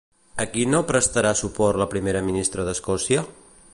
[0.45, 3.27] A qui no prestarà suport la primera ministra d'Escòcia?